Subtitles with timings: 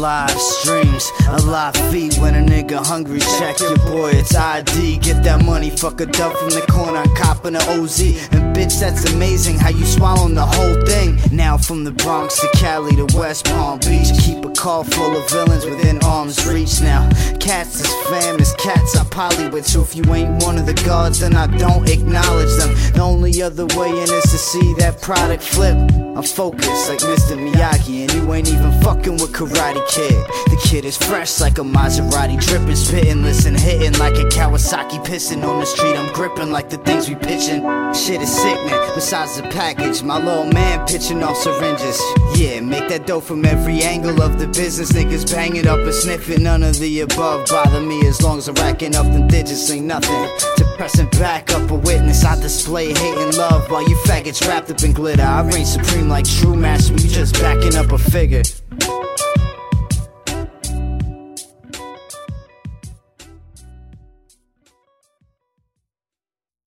[0.00, 3.20] live streams, a live feed when a nigga hungry.
[3.38, 4.96] Check your boy, it's ID.
[4.98, 8.00] Get that money, fuck a dub from the corner, copping the OZ.
[8.32, 11.18] And bitch, that's amazing how you swallowing the whole thing.
[11.30, 15.28] Now from the Bronx to Cali to West Palm Beach, keep a car full of
[15.30, 16.80] villains within arm's reach.
[16.80, 17.06] Now,
[17.38, 19.66] cats is fam, cats I poly with.
[19.66, 22.69] So if you ain't one of the gods, then I don't acknowledge them.
[23.40, 25.74] The other way in is to see that product flip.
[25.74, 27.40] I'm focused like Mr.
[27.40, 30.12] Miyagi, and you ain't even fucking with Karate Kid.
[30.52, 35.42] The kid is fresh like a Maserati, dripping, spitting, listen, hitting like a Kawasaki, pissing
[35.42, 35.96] on the street.
[35.96, 37.62] I'm gripping like the things we pitching.
[37.94, 38.78] Shit is sickening.
[38.94, 41.98] Besides the package, my little man pitching off syringes.
[42.36, 44.92] Yeah, make that dough from every angle of the business.
[44.92, 46.42] Niggas banging up and sniffing.
[46.42, 49.70] None of the above bother me as long as I'm racking up them digits.
[49.70, 52.24] Ain't nothing pressing back up a witness.
[52.24, 55.20] I display hate and love while you faggots wrapped up in glitter.
[55.22, 56.94] I reign supreme like true master.
[56.94, 58.40] You just backing up a figure.